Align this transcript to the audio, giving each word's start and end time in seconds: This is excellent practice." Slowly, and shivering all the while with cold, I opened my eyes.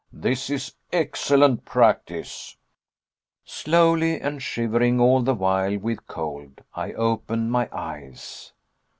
This 0.11 0.49
is 0.49 0.73
excellent 0.91 1.63
practice." 1.63 2.57
Slowly, 3.45 4.19
and 4.19 4.41
shivering 4.41 4.99
all 4.99 5.21
the 5.21 5.35
while 5.35 5.77
with 5.77 6.07
cold, 6.07 6.61
I 6.73 6.93
opened 6.93 7.51
my 7.51 7.69
eyes. 7.71 8.51